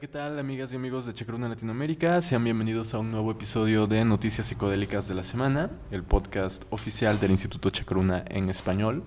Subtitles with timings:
[0.00, 2.20] ¿qué tal amigas y amigos de Chacruna Latinoamérica?
[2.20, 7.18] Sean bienvenidos a un nuevo episodio de Noticias Psicodélicas de la Semana, el podcast oficial
[7.18, 9.02] del Instituto Chacruna en español.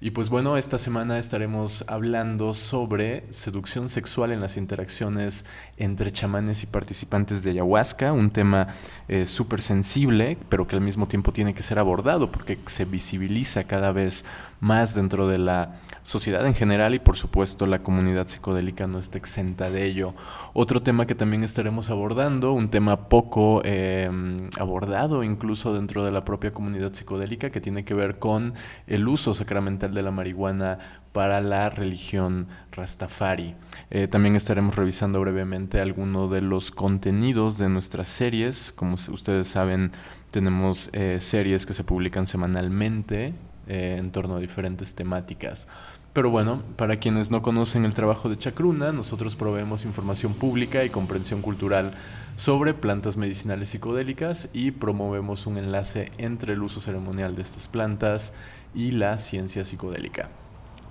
[0.00, 5.44] Y pues bueno, esta semana estaremos hablando sobre seducción sexual en las interacciones
[5.76, 8.68] entre chamanes y participantes de ayahuasca, un tema
[9.08, 13.64] eh, súper sensible, pero que al mismo tiempo tiene que ser abordado porque se visibiliza
[13.64, 14.24] cada vez
[14.60, 19.18] más dentro de la sociedad en general y por supuesto la comunidad psicodélica no está
[19.18, 20.14] exenta de ello.
[20.52, 26.24] Otro tema que también estaremos abordando, un tema poco em, abordado incluso dentro de la
[26.24, 28.54] propia comunidad psicodélica que tiene que ver con
[28.86, 30.78] el uso sacramental de la marihuana
[31.12, 33.56] para la religión Rastafari.
[33.90, 38.72] Eh, también estaremos revisando brevemente algunos de los contenidos de nuestras series.
[38.72, 39.90] Como ustedes saben,
[40.30, 43.34] tenemos eh, series que se publican semanalmente
[43.70, 45.68] eh, en torno a diferentes temáticas.
[46.12, 50.90] Pero bueno, para quienes no conocen el trabajo de Chacruna, nosotros proveemos información pública y
[50.90, 51.92] comprensión cultural
[52.36, 58.34] sobre plantas medicinales psicodélicas y promovemos un enlace entre el uso ceremonial de estas plantas
[58.74, 60.30] y la ciencia psicodélica.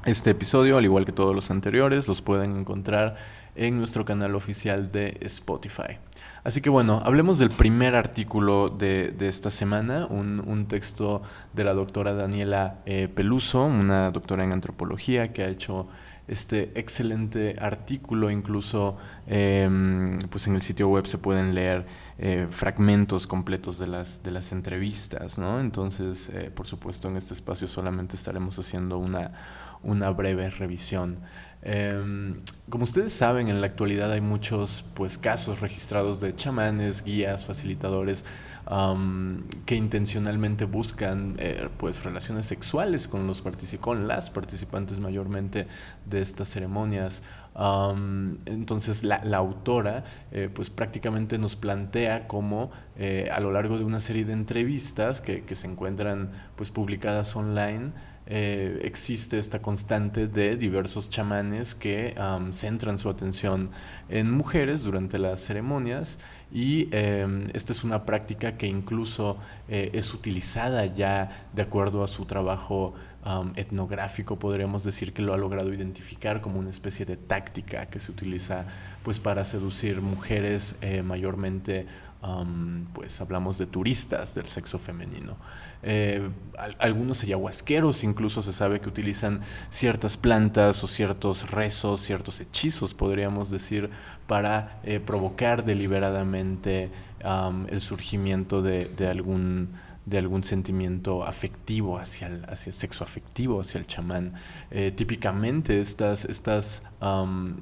[0.05, 3.17] Este episodio, al igual que todos los anteriores, los pueden encontrar
[3.55, 5.97] en nuestro canal oficial de Spotify.
[6.45, 11.21] Así que bueno, hablemos del primer artículo de, esta semana, un, texto
[11.53, 15.89] de la doctora Daniela eh, Peluso, una doctora en antropología que ha hecho
[16.29, 21.85] este excelente artículo, incluso em, pues en el sitio web se pueden leer
[22.19, 25.59] eh, fragmentos completos de las, de las entrevistas, ¿no?
[25.59, 29.31] Entonces, eh, por supuesto, en este espacio solamente estaremos haciendo una,
[29.83, 31.17] una breve revisión.
[31.61, 32.35] Em,
[32.69, 38.25] como ustedes saben, en la actualidad hay muchos pues, casos registrados de chamanes, guías, facilitadores
[39.65, 43.43] que intencionalmente buscan eh, pues, relaciones sexuales con, los
[43.81, 45.65] con las participantes mayormente
[46.05, 47.23] de estas ceremonias.
[48.45, 53.99] entonces la, autora eh, pues prácticamente nos plantea cómo eh, a lo largo de una
[53.99, 57.91] serie de entrevistas que, que se encuentran pues publicadas online
[58.29, 62.15] eh, existe esta constante de diversos chamanes que
[62.51, 63.71] centran su atención
[64.07, 66.19] en mujeres durante las ceremonias
[66.51, 69.37] y em, esta es una práctica que incluso
[69.67, 72.93] eh, es utilizada ya de acuerdo a su trabajo
[73.55, 78.11] etnográfico, podríamos decir que lo ha logrado identificar como una especie de táctica que se
[78.11, 78.65] utiliza
[79.03, 81.03] pues para seducir mujeres eh,
[82.93, 85.37] pues hablamos de turistas del sexo femenino.
[85.81, 86.29] Eh,
[86.77, 93.49] algunos ayahuasqueros incluso se sabe que utilizan ciertas plantas o ciertos rezos, ciertos hechizos, podríamos
[93.49, 93.89] decir,
[94.27, 96.91] para eh, provocar deliberadamente
[97.69, 99.69] el surgimiento de, algún
[100.05, 104.33] de algún sentimiento afectivo hacia el, hacia sexo afectivo, hacia el chamán.
[104.71, 106.83] Eh, típicamente estas, estas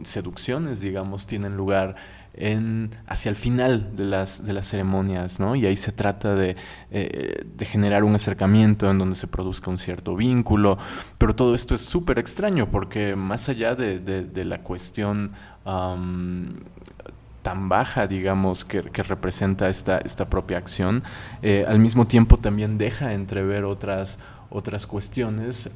[0.04, 1.96] seducciones, digamos, tienen lugar
[2.38, 5.56] en, hacia el final de las, de las ceremonias, ¿no?
[5.56, 6.56] Y ahí se trata de,
[6.92, 10.78] eh, de generar un acercamiento en donde se produzca un cierto vínculo,
[11.18, 15.32] pero todo esto es súper extraño porque más allá de, de, la cuestión
[17.42, 21.04] tan baja, digamos, que, que, representa esta, esta propia acción,
[21.42, 25.70] eh, al mismo tiempo también deja entrever otras otras cuestiones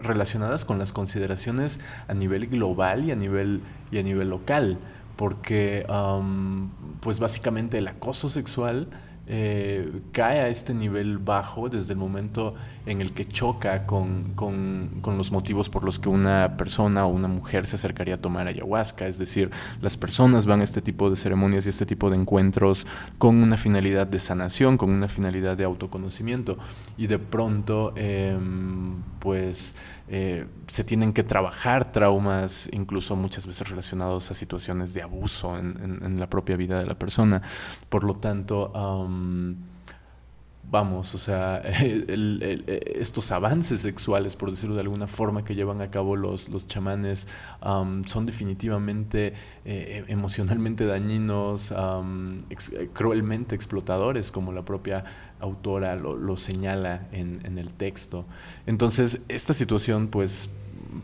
[0.00, 1.78] relacionadas con las consideraciones
[2.08, 3.60] a nivel global y a nivel,
[3.90, 4.78] y a nivel local
[5.16, 5.86] porque
[7.00, 8.88] pues básicamente el acoso sexual
[9.28, 12.54] eh, cae a este nivel bajo desde el momento
[12.86, 17.26] en el que choca con, con, los motivos por los que una persona o una
[17.26, 19.08] mujer se acercaría a tomar ayahuasca.
[19.08, 19.50] Es decir,
[19.80, 22.86] las personas van a este tipo de ceremonias y este tipo de encuentros
[23.18, 26.58] con una finalidad de sanación, con una finalidad de autoconocimiento.
[26.96, 29.74] Y de pronto, em, pues
[30.08, 36.20] eh, se tienen que trabajar traumas, incluso muchas veces relacionados a situaciones de abuso en,
[36.20, 37.42] la propia vida de la persona.
[37.88, 38.70] Por lo tanto,
[40.70, 46.16] vamos, o sea, estos avances sexuales, por decirlo de alguna forma, que llevan a cabo
[46.16, 47.28] los, los chamanes,
[47.62, 51.72] son definitivamente eh, emocionalmente dañinos,
[52.92, 55.04] cruelmente explotadores, como la propia
[55.40, 58.26] autora lo, señala en, el texto.
[58.66, 60.48] Entonces, esta situación pues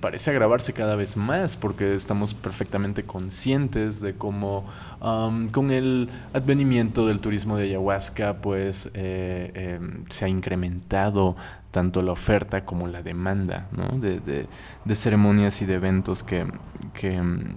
[0.01, 4.67] parece agravarse cada vez más porque estamos perfectamente conscientes de cómo
[5.53, 11.37] con el advenimiento del turismo de ayahuasca pues eh, em, se ha incrementado
[11.71, 13.89] tanto la oferta como la demanda ¿no?
[13.99, 16.47] de, de, ceremonias y de eventos que,
[16.95, 17.57] que em,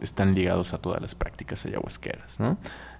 [0.00, 2.36] están ligados a todas las prácticas ayahuasqueras.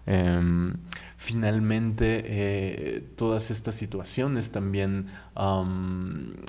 [0.07, 0.75] Em,
[1.23, 5.07] finalmente, eh, todas estas situaciones también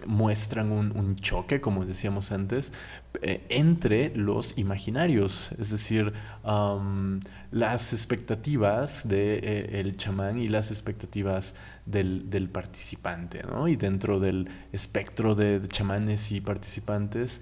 [0.07, 2.73] muestran un, choque, como decíamos antes,
[3.21, 6.13] eh, entre los imaginarios, es decir,
[7.51, 11.53] las expectativas del de, el chamán y las expectativas
[11.85, 13.67] del, participante, ¿no?
[13.67, 17.41] Y dentro del espectro de, chamanes y participantes,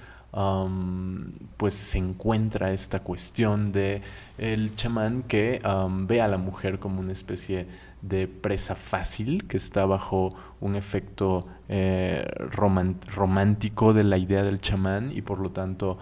[1.58, 4.02] pues se encuentra esta cuestión de
[4.38, 5.62] el chamán que
[6.08, 7.68] ve a la mujer como una especie
[8.02, 15.12] de presa fácil que está bajo un efecto eh, romántico de la idea del chamán
[15.14, 15.98] y por lo tanto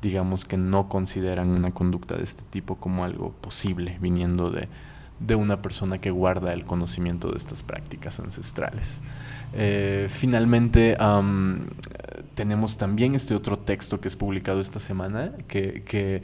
[0.00, 4.68] digamos que no consideran una conducta de este tipo como algo posible viniendo de,
[5.20, 9.00] de una persona que guarda el conocimiento de estas prácticas ancestrales.
[9.52, 10.96] Eh, finalmente,
[12.34, 16.22] tenemos también este otro texto que es publicado esta semana, que, eh,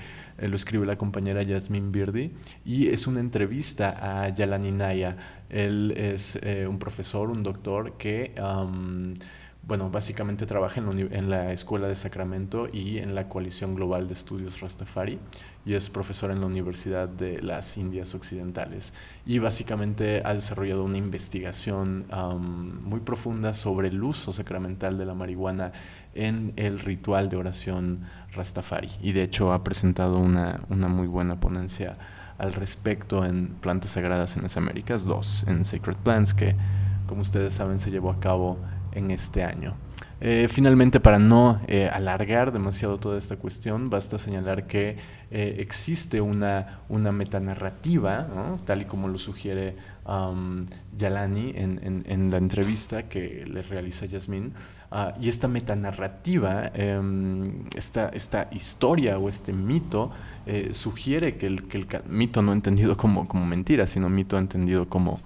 [0.48, 2.32] lo escribe la compañera Yasmin Birdi,
[2.64, 5.16] y es una entrevista a Yalani Naya.
[5.50, 8.34] Él es eh, un profesor, un doctor que
[9.62, 14.60] bueno, básicamente trabaja en la, Escuela de Sacramento y en la Coalición Global de Estudios
[14.60, 15.18] Rastafari
[15.66, 18.94] y es profesor en la Universidad de las Indias Occidentales.
[19.26, 22.06] Y básicamente ha desarrollado una investigación
[22.82, 25.72] muy profunda sobre el uso sacramental de la marihuana
[26.14, 28.90] en el ritual de oración Rastafari.
[29.02, 31.98] Y de hecho ha presentado una, una muy buena ponencia
[32.38, 36.56] al respecto en Plantas Sagradas en las Américas, dos, en Sacred Plants, que
[37.06, 38.58] como ustedes saben se llevó a cabo
[38.98, 39.74] en este año.
[40.20, 44.96] Eh, finalmente, para no eh, alargar demasiado toda esta cuestión, basta señalar que
[45.30, 48.26] eh, existe una, una metanarrativa,
[48.64, 49.76] tal y como lo sugiere
[50.96, 54.54] Yalani en, la entrevista que le realiza Yasmín,
[54.90, 60.10] ah, y esta metanarrativa, em, esta, esta historia o este mito,
[60.72, 65.20] sugiere que el, que el, mito no entendido como, como mentira, sino mito entendido como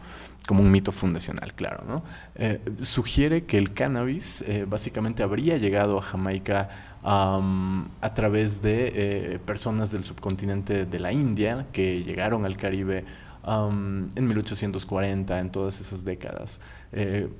[0.46, 2.02] como un mito fundacional, claro, ¿no?
[2.34, 6.68] Eh, sugiere que el cannabis eh, básicamente habría llegado a Jamaica
[7.04, 13.04] a través de eh, personas del subcontinente de la India que llegaron al Caribe
[13.44, 16.60] en 1840, en todas esas décadas,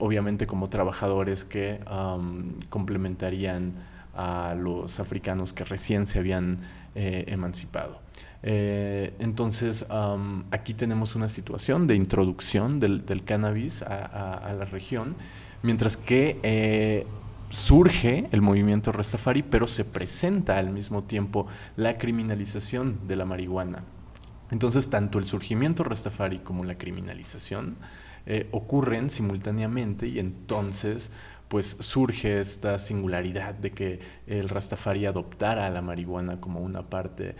[0.00, 1.78] obviamente como trabajadores que
[2.70, 3.75] complementarían
[4.16, 6.58] a los africanos que recién se habían
[6.96, 8.01] emancipado.
[8.42, 9.86] Eh, entonces,
[10.50, 15.14] aquí tenemos una situación de introducción del, cannabis a, la región,
[15.62, 17.06] mientras que eh,
[17.50, 21.46] surge el movimiento Rastafari, pero se presenta al mismo tiempo
[21.76, 23.84] la criminalización de la marihuana.
[24.50, 27.76] Entonces, tanto el surgimiento Rastafari como la criminalización
[28.24, 31.10] eh, ocurren simultáneamente y entonces
[31.52, 37.37] pues surge esta singularidad de que el Rastafari adoptara a la marihuana como una parte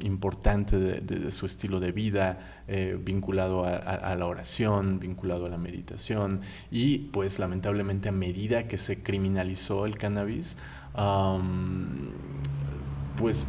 [0.00, 6.42] importante de, su estilo de vida, eh, vinculado a, la oración, vinculado a la meditación.
[6.70, 10.58] Y pues lamentablemente a medida que se criminalizó el cannabis,
[13.16, 13.46] pues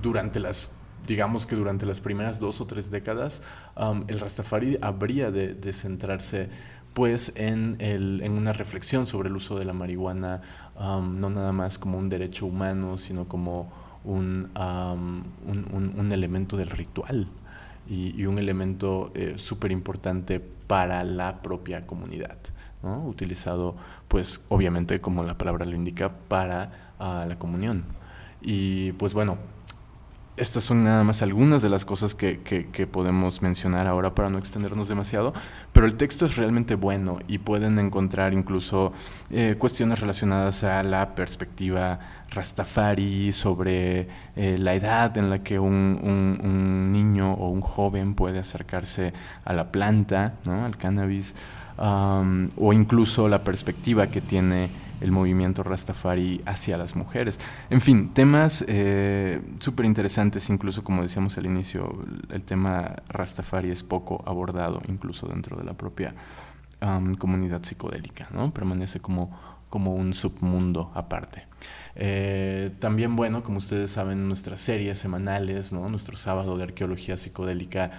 [0.00, 0.70] durante las
[1.10, 3.42] digamos que durante las primeras dos o tres décadas,
[4.06, 6.48] el Rastafari habría de, centrarse
[6.94, 10.42] pues en, el, en, una reflexión sobre el uso de la marihuana,
[10.78, 13.72] no nada más como un derecho humano, sino como
[14.04, 17.28] un, un, elemento del ritual
[17.88, 22.38] y, un elemento eh, súper importante para la propia comunidad,
[22.82, 23.76] utilizado
[24.08, 27.84] pues obviamente como la palabra lo indica para ah, la comunión.
[28.42, 29.36] Y pues bueno,
[30.40, 32.38] estas son nada más algunas de las cosas que,
[32.90, 35.34] podemos mencionar ahora para no extendernos demasiado,
[35.72, 38.92] pero el texto es realmente bueno y pueden encontrar incluso
[39.30, 41.98] eh, cuestiones relacionadas a la perspectiva
[42.30, 49.12] Rastafari, sobre eh, la edad en la que un, niño o un joven puede acercarse
[49.44, 50.64] a la planta, ¿no?
[50.64, 51.34] al cannabis,
[51.76, 54.68] o incluso la perspectiva que tiene
[55.00, 57.38] el movimiento Rastafari hacia las mujeres.
[57.70, 63.82] En fin, temas eh, súper interesantes, incluso como decíamos al inicio, el tema Rastafari es
[63.82, 66.14] poco abordado, incluso dentro de la propia
[67.18, 68.52] comunidad psicodélica, ¿no?
[68.54, 69.38] permanece como,
[69.68, 71.46] como un submundo aparte.
[71.96, 75.88] Eh, también, bueno, como ustedes saben, nuestras series semanales, ¿no?
[75.88, 77.90] nuestro sábado de arqueología psicodélica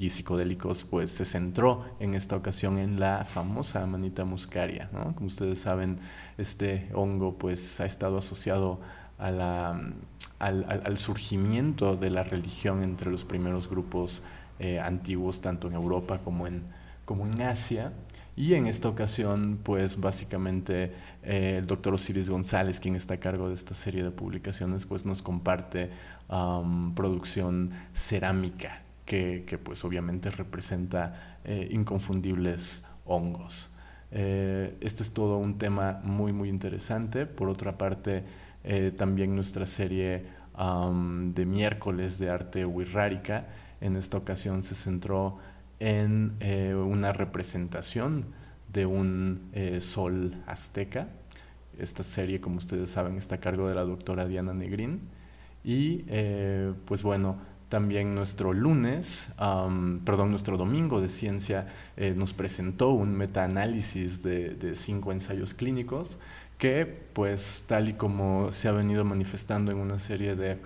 [0.00, 4.88] y psicodélicos, pues se centró en esta ocasión en la famosa manita muscaria.
[4.94, 5.14] ¿no?
[5.14, 5.98] Como ustedes saben,
[6.38, 8.80] este hongo pues ha estado asociado
[9.18, 9.78] a la,
[10.38, 14.22] al, surgimiento de la religión entre los primeros grupos
[14.58, 16.62] eh, antiguos, tanto en Europa como en,
[17.04, 17.92] como en Asia
[18.36, 23.48] Y en esta ocasión, pues básicamente eh, el doctor Osiris González, quien está a cargo
[23.48, 25.90] de esta serie de publicaciones, pues nos comparte
[26.94, 33.70] producción cerámica, que, pues obviamente representa eh, inconfundibles hongos.
[34.12, 37.26] Eh, este es todo un tema muy, muy interesante.
[37.26, 38.24] Por otra parte,
[38.96, 43.46] también nuestra serie de miércoles de arte wixárika
[43.80, 45.38] en esta ocasión se centró
[45.78, 48.26] en eh, una representación
[48.72, 51.08] de un eh, sol azteca.
[51.78, 55.00] Esta serie, como ustedes saben, está a cargo de la doctora Diana Negrín.
[55.64, 57.38] Y eh, pues bueno,
[57.70, 59.32] también nuestro lunes,
[60.04, 61.68] perdón, nuestro domingo de ciencia
[62.16, 66.18] nos presentó un metaanálisis de, de cinco ensayos clínicos
[66.58, 66.84] que,
[67.14, 70.58] pues tal y como se ha venido manifestando en una serie de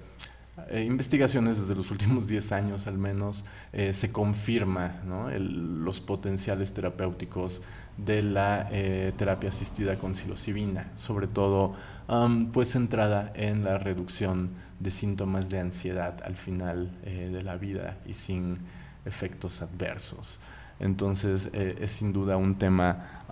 [0.70, 5.02] eh, investigaciones desde los últimos 10 años al menos eh, se confirma
[5.36, 7.60] los potenciales terapéuticos
[7.96, 11.74] de la eh, terapia asistida con psilocibina, sobre todo
[12.52, 18.12] pues centrada en la reducción de síntomas de ansiedad al final de la vida y
[18.12, 18.58] sin
[19.06, 20.38] efectos adversos.
[20.80, 23.24] Entonces es sin duda un tema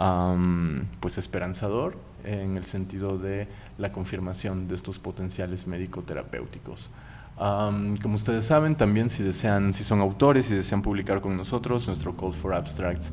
[1.00, 6.88] pues esperanzador en el sentido de la confirmación de estos potenciales médico-terapéuticos
[7.36, 12.16] como ustedes saben, también si desean, si son autores y desean publicar con nosotros, nuestro
[12.16, 13.12] Call for Abstracts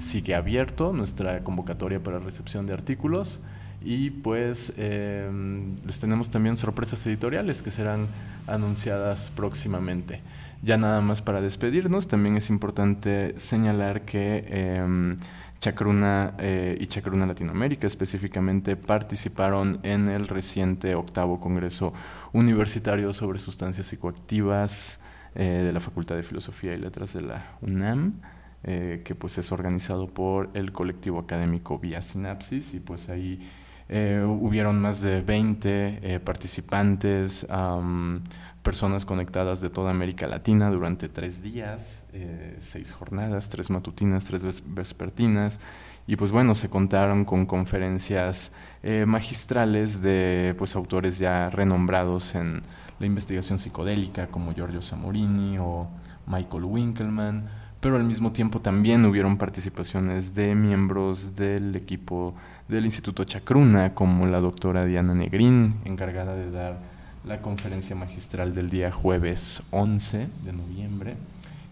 [0.00, 3.40] sigue abierto, nuestra convocatoria para recepción de artículos.
[3.82, 8.08] Y pues em, les tenemos también sorpresas editoriales que serán
[8.46, 10.20] anunciadas próximamente.
[10.62, 15.16] Ya nada más para despedirnos, también es importante señalar que eh,
[15.60, 21.92] Chacruna eh, y Chacruna Latinoamérica específicamente participaron en el reciente octavo Congreso
[22.32, 25.00] Universitario sobre Sustancias Psicoactivas
[25.34, 28.20] eh, de la Facultad de Filosofía y Letras de la UNAM,
[28.64, 33.48] eh, que pues es organizado por el colectivo académico Vía Sinapsis y pues ahí
[33.92, 37.44] hubieron más de 20 participantes
[38.62, 44.62] personas conectadas de toda América Latina durante tres días, eh, seis jornadas, tres matutinas, tres
[44.66, 45.60] vespertinas.
[46.06, 48.52] Y pues bueno, se contaron con conferencias
[48.82, 52.62] eh, magistrales de pues, autores ya renombrados en
[52.98, 55.88] la investigación psicodélica como Giorgio Samorini o
[56.26, 57.48] Michael Winkelmann,
[57.80, 62.34] pero al mismo tiempo también hubieron participaciones de miembros del equipo
[62.68, 66.78] del Instituto Chacruna, como la doctora Diana Negrín, encargada de dar
[67.24, 71.16] la conferencia magistral del día jueves 11 de noviembre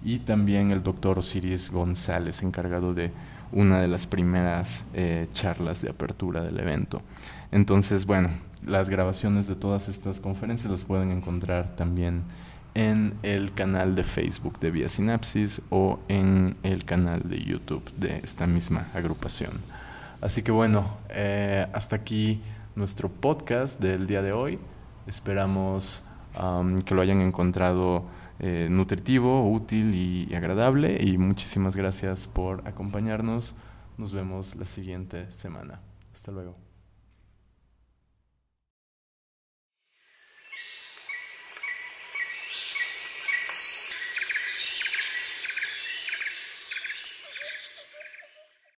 [0.02, 3.12] y también el doctor Osiris González, encargado de
[3.52, 7.02] una de las primeras eh, charlas de apertura del evento.
[7.50, 8.30] Entonces, bueno,
[8.66, 12.24] las grabaciones de todas estas conferencias las pueden encontrar también
[12.78, 18.20] en el canal de Facebook de Vía Sinapsis o en el canal de YouTube de
[18.22, 19.50] esta misma agrupación.
[20.20, 22.40] Así que bueno, eh, hasta aquí
[22.76, 24.60] nuestro podcast del día de hoy.
[25.08, 26.04] Esperamos
[26.84, 28.04] que lo hayan encontrado
[28.38, 31.02] eh, nutritivo, útil y, agradable.
[31.02, 33.56] Y muchísimas gracias por acompañarnos.
[33.96, 35.80] Nos vemos la siguiente semana.
[36.12, 36.67] Hasta luego.